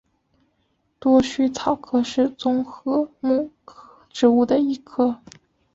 [0.99, 3.51] 多须草科是棕榈目
[4.09, 5.21] 植物的一科。